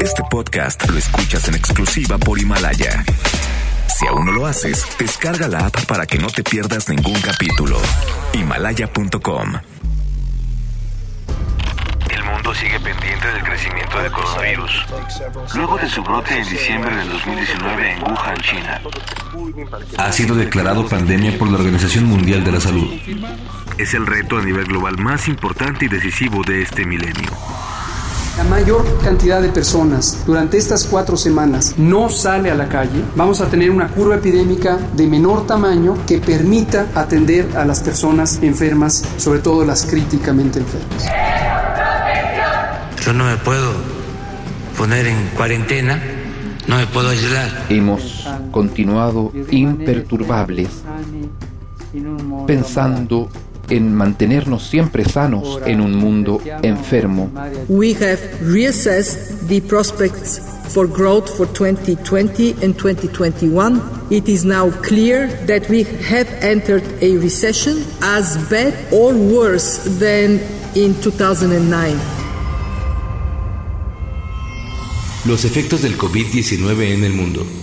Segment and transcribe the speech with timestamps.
[0.00, 3.04] Este podcast lo escuchas en exclusiva por Himalaya.
[3.88, 7.80] Si aún no lo haces, descarga la app para que no te pierdas ningún capítulo.
[8.34, 9.54] Himalaya.com
[12.10, 14.72] El mundo sigue pendiente del crecimiento del coronavirus.
[15.54, 18.80] Luego de su brote en diciembre del 2019 en Wuhan, China.
[19.96, 22.92] Ha sido declarado pandemia por la Organización Mundial de la Salud.
[23.78, 27.30] Es el reto a nivel global más importante y decisivo de este milenio.
[28.36, 33.42] La mayor cantidad de personas durante estas cuatro semanas no sale a la calle, vamos
[33.42, 39.04] a tener una curva epidémica de menor tamaño que permita atender a las personas enfermas,
[39.18, 41.04] sobre todo las críticamente enfermas.
[43.04, 43.72] Yo no me puedo
[44.78, 46.00] poner en cuarentena,
[46.66, 47.66] no me puedo aislar.
[47.68, 50.68] Hemos continuado imperturbables
[52.46, 53.28] pensando
[53.68, 57.30] en mantenernos siempre sanos en un mundo enfermo.
[57.68, 60.40] We have reassessed the prospects
[60.72, 63.80] for growth for 2020 and 2021.
[64.10, 70.40] It is now clear that we have entered a recession as bad or worse than
[70.74, 71.96] in 2009.
[75.24, 77.61] Los efectos del COVID-19 en el mundo.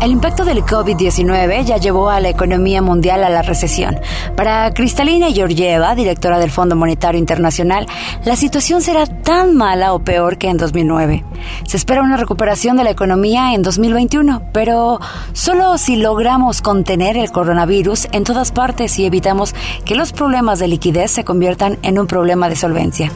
[0.00, 3.98] El impacto del COVID-19 ya llevó a la economía mundial a la recesión.
[4.36, 7.88] Para Cristalina Georgieva, directora del Fondo Monetario Internacional,
[8.24, 11.24] la situación será tan mala o peor que en 2009.
[11.66, 15.00] Se espera una recuperación de la economía en 2021, pero
[15.32, 19.52] solo si logramos contener el coronavirus en todas partes y evitamos
[19.84, 23.10] que los problemas de liquidez se conviertan en un problema de solvencia.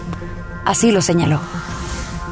[0.65, 1.39] Así lo señaló.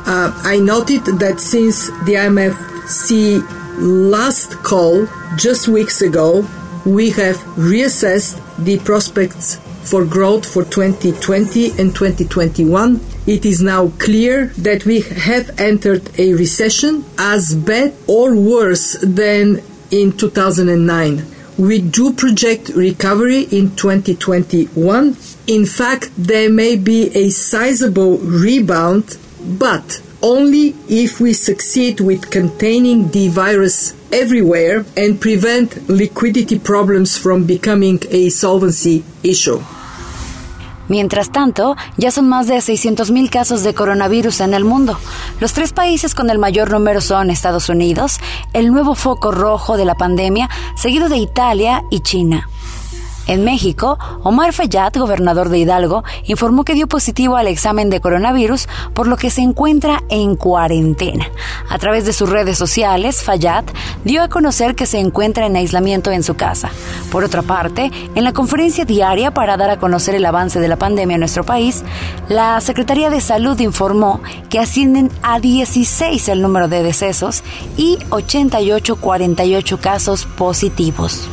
[0.08, 2.56] Uh, I noted that since the IMF
[2.88, 3.40] see
[3.80, 6.46] last call just weeks ago,
[6.84, 13.00] we have reassessed the prospects for growth for 2020 and 2021.
[13.26, 19.62] It is now clear that we have entered a recession as bad or worse than
[19.90, 21.26] in 2009.
[21.58, 25.16] We do project recovery in 2021.
[25.46, 33.10] In fact, there may be a sizable rebound, but only if we succeed with containing
[33.10, 39.60] the virus everywhere and prevent liquidity problems from becoming a solvency issue.
[40.88, 44.98] Mientras tanto, ya son más de 600.000 casos de coronavirus en el mundo.
[45.38, 48.18] Los tres países con el mayor número son Estados Unidos,
[48.54, 52.48] el nuevo foco rojo de la pandemia, seguido de Italia y China.
[53.30, 58.68] En México, Omar Fayad, gobernador de Hidalgo, informó que dio positivo al examen de coronavirus,
[58.92, 61.28] por lo que se encuentra en cuarentena.
[61.68, 63.66] A través de sus redes sociales, Fayad
[64.04, 66.70] dio a conocer que se encuentra en aislamiento en su casa.
[67.12, 70.74] Por otra parte, en la conferencia diaria para dar a conocer el avance de la
[70.74, 71.84] pandemia en nuestro país,
[72.28, 77.44] la Secretaría de Salud informó que ascienden a 16 el número de decesos
[77.76, 81.28] y 88 48 casos positivos.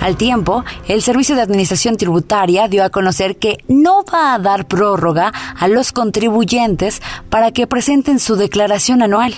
[0.00, 4.66] Al tiempo, el Servicio de Administración Tributaria dio a conocer que no va a dar
[4.66, 9.34] prórroga a los contribuyentes para que presenten su declaración anual,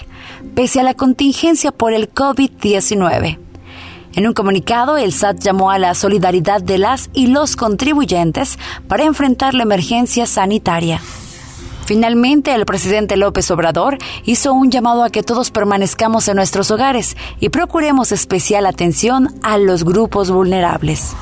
[0.55, 3.39] pese a la contingencia por el COVID-19.
[4.15, 9.05] En un comunicado, el SAT llamó a la solidaridad de las y los contribuyentes para
[9.05, 11.01] enfrentar la emergencia sanitaria.
[11.91, 17.17] Finalmente, el presidente López Obrador hizo un llamado a que todos permanezcamos en nuestros hogares
[17.41, 21.17] y procuremos especial atención a los grupos vulnerables.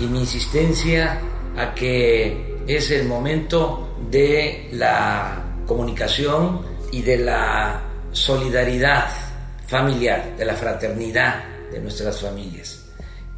[0.00, 1.20] Y mi insistencia
[1.56, 7.80] a que es el momento de la comunicación y de la
[8.10, 9.06] solidaridad
[9.68, 12.84] familiar, de la fraternidad de nuestras familias.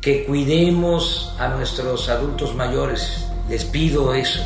[0.00, 3.26] Que cuidemos a nuestros adultos mayores.
[3.50, 4.42] Les pido eso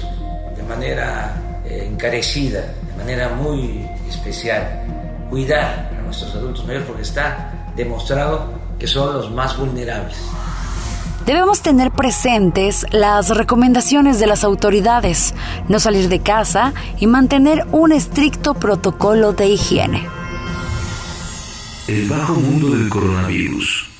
[0.56, 4.82] de manera eh, encarecida, de manera muy especial,
[5.30, 10.16] cuidar a nuestros adultos mayores porque está demostrado que son los más vulnerables.
[11.26, 15.32] Debemos tener presentes las recomendaciones de las autoridades,
[15.68, 20.08] no salir de casa y mantener un estricto protocolo de higiene.
[21.86, 23.90] El bajo mundo del coronavirus.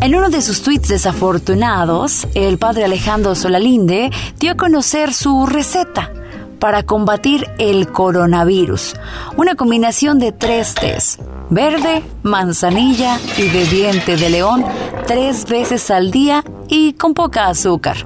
[0.00, 6.12] En uno de sus tweets desafortunados, el padre Alejandro Solalinde dio a conocer su receta
[6.58, 8.94] para combatir el coronavirus.
[9.36, 11.18] Una combinación de tres tés,
[11.50, 14.64] verde, manzanilla y de diente de león,
[15.06, 17.96] tres veces al día y con poca azúcar.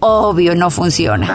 [0.00, 1.28] Obvio no funciona.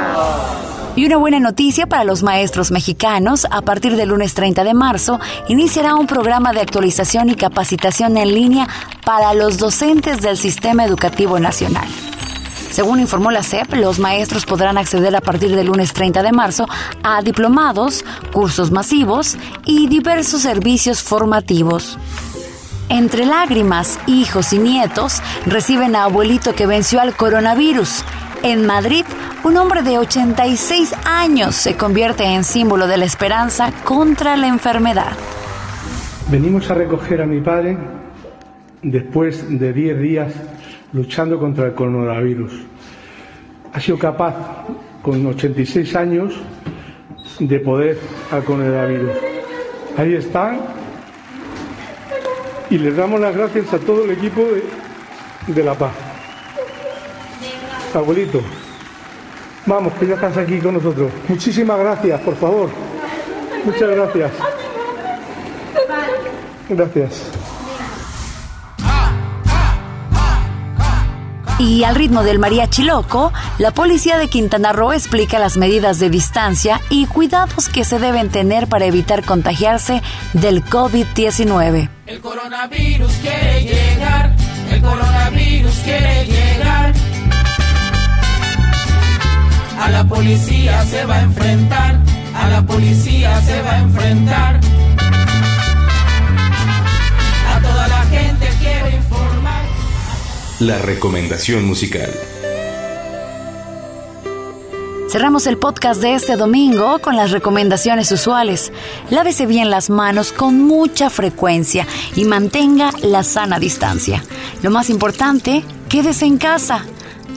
[0.95, 5.19] Y una buena noticia para los maestros mexicanos, a partir del lunes 30 de marzo
[5.47, 8.67] iniciará un programa de actualización y capacitación en línea
[9.05, 11.87] para los docentes del Sistema Educativo Nacional.
[12.79, 16.65] Según informó la SEP, los maestros podrán acceder a partir del lunes 30 de marzo
[17.03, 21.99] a diplomados, cursos masivos y diversos servicios formativos.
[22.87, 28.05] Entre lágrimas, hijos y nietos reciben a abuelito que venció al coronavirus.
[28.43, 29.03] En Madrid,
[29.43, 35.11] un hombre de 86 años se convierte en símbolo de la esperanza contra la enfermedad.
[36.31, 37.77] Venimos a recoger a mi padre
[38.81, 40.33] después de 10 días
[40.93, 42.53] luchando contra el coronavirus.
[43.73, 44.35] Ha sido capaz,
[45.01, 46.39] con 86 años,
[47.39, 47.99] de poder
[48.31, 49.11] al coronavirus.
[49.97, 50.57] Ahí está,
[52.69, 54.41] y les damos las gracias a todo el equipo
[55.47, 55.91] de, La Paz.
[57.93, 58.41] Abuelito,
[59.65, 61.11] vamos, que ya estás aquí con nosotros.
[61.27, 62.69] Muchísimas gracias, por favor.
[63.65, 64.31] Muchas gracias.
[66.69, 67.38] Gracias.
[71.59, 76.09] Y al ritmo del mariachi loco, la policía de Quintana Roo explica las medidas de
[76.09, 80.01] distancia y cuidados que se deben tener para evitar contagiarse
[80.31, 81.89] del COVID-19.
[82.05, 84.33] El coronavirus quiere llegar,
[84.71, 86.93] el coronavirus quiere llegar.
[89.81, 91.99] A la policía se va a enfrentar,
[92.35, 94.59] a la policía se va a enfrentar.
[100.59, 102.11] La recomendación musical.
[105.09, 108.73] Cerramos el podcast de este domingo con las recomendaciones usuales.
[109.09, 114.21] Lávese bien las manos con mucha frecuencia y mantenga la sana distancia.
[114.61, 116.83] Lo más importante, quédese en casa,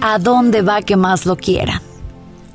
[0.00, 1.80] a donde va que más lo quiera.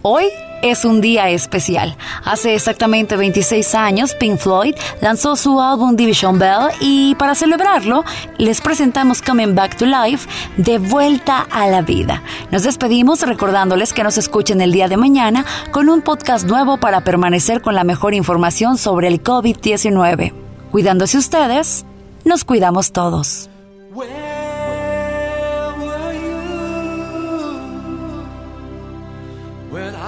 [0.02, 0.26] Hoy
[0.62, 1.96] es un día especial.
[2.24, 8.04] Hace exactamente 26 años, Pink Floyd lanzó su álbum Division Bell y para celebrarlo
[8.38, 10.28] les presentamos Coming Back to Life,
[10.58, 12.22] de vuelta a la vida.
[12.52, 17.02] Nos despedimos recordándoles que nos escuchen el día de mañana con un podcast nuevo para
[17.02, 20.34] permanecer con la mejor información sobre el COVID-19.
[20.72, 21.86] Cuidándose ustedes,
[22.26, 23.50] nos cuidamos todos.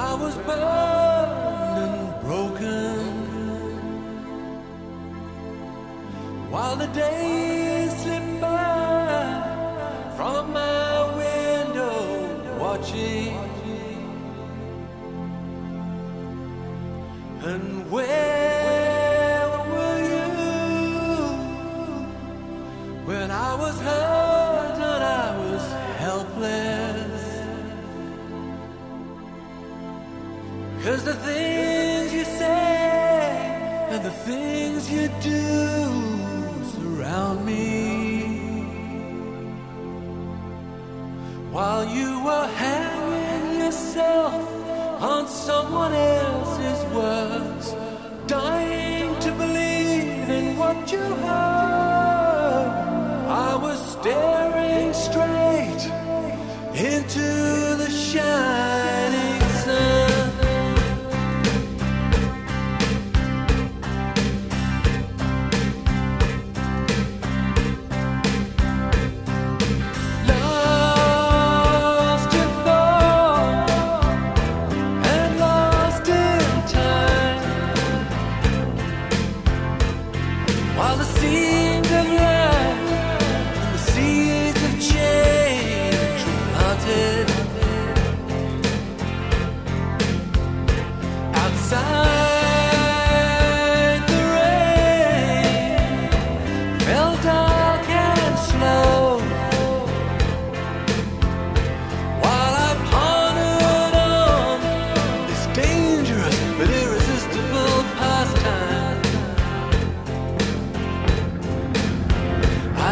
[0.09, 2.97] I was burned and broken
[6.49, 13.37] while the days slipped by from my window watching.
[17.51, 20.29] And where were you
[23.05, 24.18] when I was hurt?
[35.21, 35.43] Do
[36.73, 37.59] surround me
[41.51, 44.33] while you were hanging yourself
[45.01, 47.75] on someone else's words,
[48.27, 52.69] dying to believe in what you heard.
[53.27, 54.28] I was staring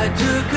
[0.07, 0.56] I took